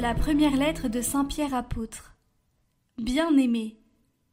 la 0.00 0.14
première 0.14 0.56
lettre 0.56 0.88
de 0.88 1.00
Saint 1.00 1.24
Pierre 1.24 1.54
apôtre. 1.54 2.16
Bien-aimés, 2.98 3.78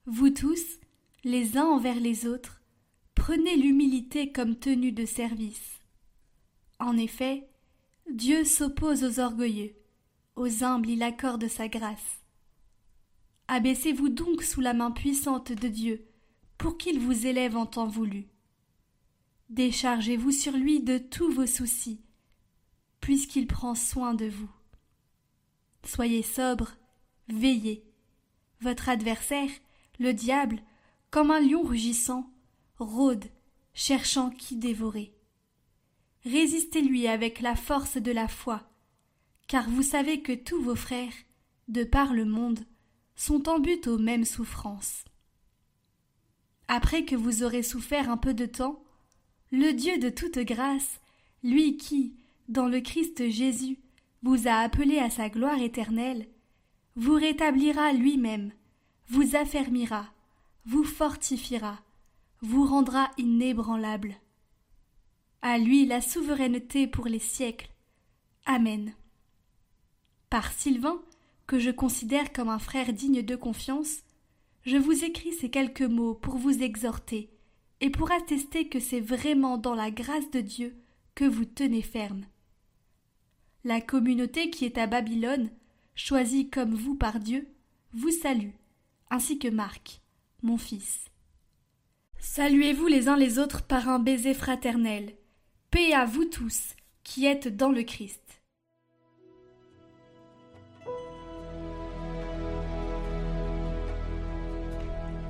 vous 0.05 0.29
tous, 0.29 0.79
les 1.23 1.57
uns 1.57 1.65
envers 1.65 1.99
les 1.99 2.25
autres, 2.25 2.61
prenez 3.13 3.55
l'humilité 3.55 4.31
comme 4.31 4.55
tenue 4.55 4.91
de 4.91 5.05
service. 5.05 5.79
En 6.79 6.97
effet, 6.97 7.47
Dieu 8.11 8.45
s'oppose 8.45 9.03
aux 9.03 9.19
orgueilleux, 9.19 9.73
aux 10.35 10.63
humbles 10.63 10.89
il 10.89 11.03
accorde 11.03 11.47
sa 11.47 11.67
grâce. 11.67 12.21
Abaissez-vous 13.47 14.09
donc 14.09 14.43
sous 14.43 14.61
la 14.61 14.73
main 14.73 14.91
puissante 14.91 15.51
de 15.51 15.67
Dieu, 15.67 16.05
pour 16.57 16.77
qu'il 16.77 16.99
vous 16.99 17.27
élève 17.27 17.57
en 17.57 17.65
temps 17.65 17.87
voulu. 17.87 18.27
Déchargez-vous 19.49 20.31
sur 20.31 20.53
lui 20.53 20.81
de 20.81 20.97
tous 20.97 21.31
vos 21.31 21.47
soucis, 21.47 22.01
puisqu'il 23.01 23.47
prend 23.47 23.75
soin 23.75 24.13
de 24.13 24.27
vous. 24.27 24.49
Soyez 25.83 26.23
sobre, 26.23 26.71
veillez. 27.27 27.83
Votre 28.61 28.89
adversaire, 28.89 29.49
le 29.99 30.13
diable, 30.13 30.61
comme 31.11 31.31
un 31.31 31.39
lion 31.39 31.61
rugissant, 31.61 32.29
rôde, 32.79 33.25
cherchant 33.73 34.29
qui 34.29 34.55
dévorer. 34.55 35.13
Résistez-lui 36.25 37.07
avec 37.07 37.41
la 37.41 37.55
force 37.55 37.97
de 37.97 38.11
la 38.11 38.27
foi, 38.27 38.63
car 39.47 39.69
vous 39.69 39.83
savez 39.83 40.21
que 40.21 40.31
tous 40.31 40.61
vos 40.61 40.75
frères, 40.75 41.13
de 41.67 41.83
par 41.83 42.13
le 42.13 42.25
monde, 42.25 42.65
sont 43.15 43.49
en 43.49 43.59
but 43.59 43.87
aux 43.87 43.97
mêmes 43.97 44.25
souffrances. 44.25 45.03
Après 46.67 47.03
que 47.03 47.15
vous 47.15 47.43
aurez 47.43 47.61
souffert 47.61 48.09
un 48.09 48.17
peu 48.17 48.33
de 48.33 48.45
temps, 48.45 48.83
le 49.51 49.73
Dieu 49.73 49.97
de 49.99 50.09
toute 50.09 50.39
grâce, 50.39 50.99
lui 51.43 51.77
qui, 51.77 52.15
dans 52.47 52.67
le 52.67 52.79
Christ 52.79 53.29
Jésus, 53.29 53.79
vous 54.23 54.47
a 54.47 54.53
appelé 54.53 54.99
à 54.99 55.09
sa 55.09 55.29
gloire 55.29 55.61
éternelle, 55.61 56.27
vous 56.95 57.13
rétablira 57.13 57.91
lui-même, 57.91 58.51
vous 59.09 59.35
affermira, 59.35 60.07
vous 60.65 60.85
fortifiera, 60.85 61.79
vous 62.41 62.65
rendra 62.65 63.11
inébranlable. 63.17 64.15
À 65.41 65.57
lui 65.57 65.85
la 65.85 65.99
souveraineté 65.99 66.87
pour 66.87 67.07
les 67.07 67.19
siècles. 67.19 67.69
Amen. 68.45 68.93
Par 70.29 70.53
Sylvain, 70.53 71.01
que 71.45 71.59
je 71.59 71.69
considère 71.69 72.31
comme 72.31 72.49
un 72.49 72.59
frère 72.59 72.93
digne 72.93 73.21
de 73.21 73.35
confiance, 73.35 74.03
je 74.65 74.77
vous 74.77 75.03
écris 75.03 75.33
ces 75.33 75.49
quelques 75.49 75.81
mots 75.81 76.13
pour 76.13 76.37
vous 76.37 76.63
exhorter 76.63 77.29
et 77.81 77.89
pour 77.89 78.13
attester 78.13 78.69
que 78.69 78.79
c'est 78.79 79.01
vraiment 79.01 79.57
dans 79.57 79.75
la 79.75 79.91
grâce 79.91 80.31
de 80.31 80.39
Dieu 80.39 80.77
que 81.15 81.25
vous 81.25 81.43
tenez 81.43 81.81
ferme. 81.81 82.25
La 83.65 83.79
communauté 83.79 84.49
qui 84.49 84.65
est 84.65 84.77
à 84.77 84.87
Babylone, 84.87 85.49
choisie 85.95 86.49
comme 86.49 86.73
vous 86.73 86.95
par 86.95 87.19
Dieu, 87.19 87.47
vous 87.93 88.11
salue, 88.11 88.51
ainsi 89.09 89.39
que 89.39 89.47
Marc, 89.47 90.01
mon 90.41 90.57
fils. 90.57 91.05
Saluez-vous 92.19 92.87
les 92.87 93.07
uns 93.07 93.15
les 93.15 93.39
autres 93.39 93.63
par 93.63 93.87
un 93.87 93.99
baiser 93.99 94.33
fraternel. 94.33 95.13
Paix 95.71 95.93
à 95.93 96.03
vous 96.03 96.25
tous 96.25 96.75
qui 97.03 97.25
êtes 97.25 97.55
dans 97.55 97.71
le 97.71 97.83
Christ. 97.83 98.41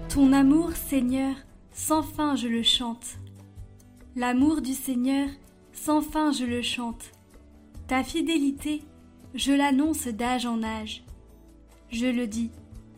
Ton 0.10 0.34
amour, 0.34 0.72
Seigneur, 0.72 1.36
sans 1.72 2.02
fin 2.02 2.36
je 2.36 2.48
le 2.48 2.64
chante. 2.64 3.18
L'amour 4.16 4.62
du 4.62 4.74
Seigneur, 4.74 5.30
sans 5.72 6.02
fin 6.02 6.32
je 6.32 6.46
le 6.46 6.64
chante. 6.64 7.12
Ta 7.94 8.04
fidélité, 8.04 8.82
je 9.36 9.54
l'annonce 9.54 10.08
d'âge 10.08 10.48
en 10.48 10.64
âge. 10.64 11.04
Je 11.92 12.08
le 12.08 12.26
dis, 12.26 12.50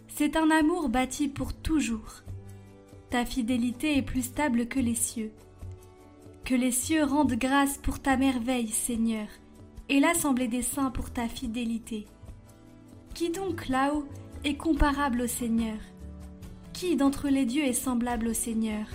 c'est 0.08 0.38
un 0.38 0.50
amour 0.50 0.88
bâti 0.88 1.28
pour 1.28 1.54
toujours. 1.54 2.24
Ta 3.10 3.26
fidélité 3.26 3.98
est 3.98 4.02
plus 4.02 4.22
stable 4.22 4.68
que 4.70 4.80
les 4.80 4.96
cieux. 4.96 5.34
Que 6.46 6.56
les 6.56 6.72
cieux 6.72 7.04
rendent 7.04 7.34
grâce 7.34 7.78
pour 7.78 8.00
ta 8.00 8.16
merveille, 8.16 8.70
Seigneur, 8.70 9.28
et 9.90 10.00
l'assemblée 10.00 10.48
des 10.48 10.62
saints 10.62 10.92
pour 10.92 11.12
ta 11.12 11.28
fidélité. 11.28 12.06
Qui 13.14 13.32
donc 13.32 13.68
là-haut 13.68 14.08
est 14.46 14.56
comparable 14.56 15.24
au 15.24 15.28
Seigneur? 15.28 15.76
Qui 16.72 16.96
d'entre 16.96 17.28
les 17.28 17.44
dieux 17.44 17.66
est 17.66 17.74
semblable 17.74 18.30
au 18.30 18.34
Seigneur? 18.34 18.88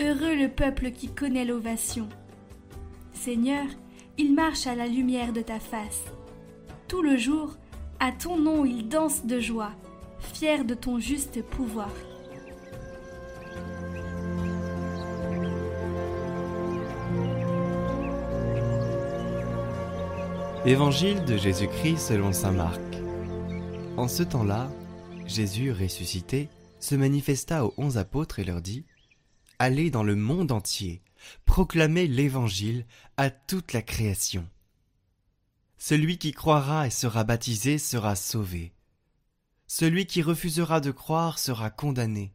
Heureux 0.00 0.34
le 0.34 0.48
peuple 0.48 0.90
qui 0.90 1.06
connaît 1.06 1.44
l'ovation. 1.44 2.08
Seigneur, 3.12 3.64
il 4.18 4.34
marche 4.34 4.66
à 4.66 4.74
la 4.74 4.86
lumière 4.86 5.32
de 5.32 5.40
ta 5.40 5.60
face. 5.60 6.04
Tout 6.88 7.02
le 7.02 7.16
jour, 7.16 7.56
à 8.00 8.10
ton 8.12 8.36
nom 8.36 8.64
il 8.64 8.88
danse 8.88 9.24
de 9.24 9.38
joie, 9.40 9.72
fier 10.18 10.64
de 10.64 10.74
ton 10.74 10.98
juste 10.98 11.42
pouvoir. 11.42 11.90
Évangile 20.66 21.24
de 21.24 21.36
Jésus-Christ 21.36 21.98
selon 21.98 22.32
Saint 22.32 22.52
Marc. 22.52 22.80
En 23.96 24.08
ce 24.08 24.24
temps-là, 24.24 24.68
Jésus 25.26 25.72
ressuscité 25.72 26.48
se 26.80 26.94
manifesta 26.94 27.64
aux 27.64 27.72
onze 27.78 27.96
apôtres 27.96 28.40
et 28.40 28.44
leur 28.44 28.60
dit 28.60 28.84
Allez 29.58 29.90
dans 29.90 30.02
le 30.02 30.16
monde 30.16 30.52
entier 30.52 31.00
proclamez 31.44 32.06
l'Évangile 32.06 32.86
à 33.16 33.30
toute 33.30 33.72
la 33.72 33.82
création. 33.82 34.48
Celui 35.76 36.18
qui 36.18 36.32
croira 36.32 36.86
et 36.86 36.90
sera 36.90 37.24
baptisé 37.24 37.78
sera 37.78 38.16
sauvé. 38.16 38.72
Celui 39.66 40.06
qui 40.06 40.22
refusera 40.22 40.80
de 40.80 40.90
croire 40.90 41.38
sera 41.38 41.70
condamné. 41.70 42.32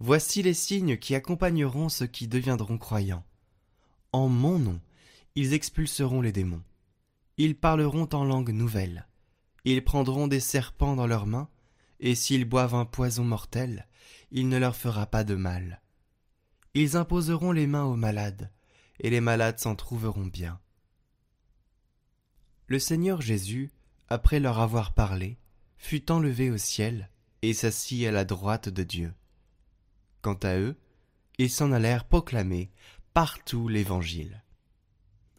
Voici 0.00 0.42
les 0.42 0.54
signes 0.54 0.96
qui 0.96 1.14
accompagneront 1.14 1.88
ceux 1.88 2.06
qui 2.06 2.26
deviendront 2.26 2.78
croyants. 2.78 3.24
En 4.12 4.28
mon 4.28 4.58
nom, 4.58 4.80
ils 5.34 5.52
expulseront 5.52 6.20
les 6.20 6.32
démons. 6.32 6.62
Ils 7.36 7.56
parleront 7.56 8.08
en 8.12 8.24
langue 8.24 8.50
nouvelle. 8.50 9.06
Ils 9.64 9.84
prendront 9.84 10.26
des 10.26 10.40
serpents 10.40 10.96
dans 10.96 11.06
leurs 11.06 11.26
mains, 11.26 11.48
et 12.00 12.14
s'ils 12.14 12.44
boivent 12.44 12.74
un 12.74 12.84
poison 12.84 13.24
mortel, 13.24 13.86
il 14.30 14.48
ne 14.48 14.58
leur 14.58 14.76
fera 14.76 15.06
pas 15.06 15.24
de 15.24 15.34
mal. 15.34 15.80
Ils 16.74 16.96
imposeront 16.96 17.52
les 17.52 17.66
mains 17.66 17.84
aux 17.84 17.96
malades, 17.96 18.50
et 19.00 19.10
les 19.10 19.20
malades 19.20 19.58
s'en 19.58 19.76
trouveront 19.76 20.26
bien. 20.26 20.60
Le 22.66 22.78
Seigneur 22.78 23.20
Jésus, 23.20 23.70
après 24.08 24.40
leur 24.40 24.58
avoir 24.58 24.92
parlé, 24.92 25.38
fut 25.78 26.10
enlevé 26.10 26.50
au 26.50 26.56
ciel 26.56 27.10
et 27.42 27.52
s'assit 27.52 28.06
à 28.06 28.10
la 28.10 28.24
droite 28.24 28.68
de 28.68 28.82
Dieu. 28.82 29.14
Quant 30.22 30.38
à 30.42 30.56
eux, 30.56 30.76
ils 31.38 31.50
s'en 31.50 31.72
allèrent 31.72 32.06
proclamer 32.06 32.70
partout 33.12 33.68
l'Évangile. 33.68 34.42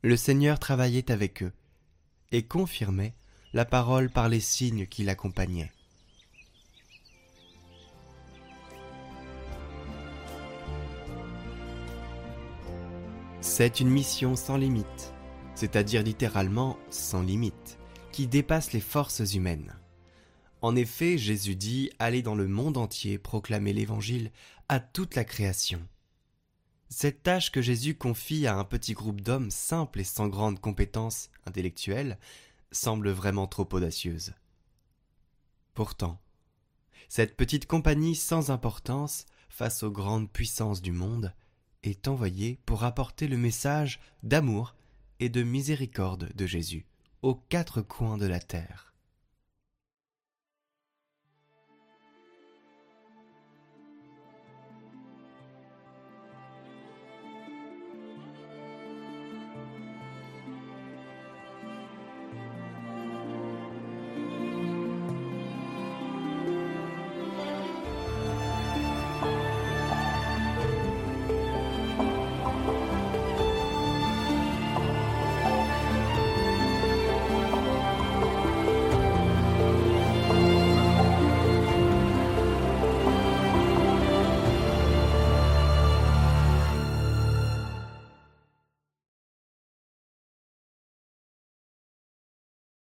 Le 0.04 0.16
Seigneur 0.16 0.60
travaillait 0.60 1.12
avec 1.12 1.44
eux 1.44 1.52
et 2.32 2.46
confirmait 2.46 3.16
la 3.54 3.66
parole 3.66 4.10
par 4.10 4.30
les 4.30 4.40
signes 4.40 4.86
qui 4.86 5.04
l'accompagnaient. 5.04 5.72
C'est 13.48 13.80
une 13.80 13.92
mission 13.92 14.36
sans 14.36 14.58
limite, 14.58 15.14
c'est-à-dire 15.54 16.02
littéralement 16.02 16.80
sans 16.90 17.22
limite, 17.22 17.78
qui 18.12 18.26
dépasse 18.26 18.74
les 18.74 18.82
forces 18.82 19.36
humaines. 19.36 19.78
En 20.64 20.76
effet, 20.76 21.20
Jésus 21.20 21.56
dit 21.56 21.92
Allez 22.00 22.24
dans 22.24 22.34
le 22.34 22.48
monde 22.48 22.76
entier 22.76 23.20
proclamer 23.20 23.72
l'Évangile 23.72 24.32
à 24.68 24.80
toute 24.80 25.14
la 25.14 25.24
création. 25.24 25.88
Cette 26.90 27.22
tâche 27.22 27.52
que 27.52 27.62
Jésus 27.62 27.96
confie 27.96 28.48
à 28.48 28.58
un 28.58 28.66
petit 28.66 28.94
groupe 28.94 29.22
d'hommes 29.22 29.52
simples 29.52 30.02
et 30.02 30.06
sans 30.06 30.28
grandes 30.28 30.60
compétences 30.60 31.30
intellectuelles 31.46 32.18
semble 32.72 33.12
vraiment 33.12 33.46
trop 33.46 33.70
audacieuse. 33.72 34.34
Pourtant, 35.76 36.20
cette 37.10 37.38
petite 37.38 37.68
compagnie 37.68 38.16
sans 38.16 38.50
importance 38.50 39.28
face 39.50 39.84
aux 39.84 39.92
grandes 39.92 40.32
puissances 40.32 40.82
du 40.82 40.92
monde 40.92 41.32
est 41.88 42.08
envoyé 42.08 42.60
pour 42.66 42.84
apporter 42.84 43.28
le 43.28 43.38
message 43.38 44.00
d'amour 44.24 44.76
et 45.20 45.30
de 45.30 45.44
miséricorde 45.44 46.32
de 46.36 46.46
Jésus 46.46 46.86
aux 47.22 47.36
quatre 47.36 47.82
coins 47.82 48.18
de 48.18 48.28
la 48.28 48.40
terre. 48.40 48.95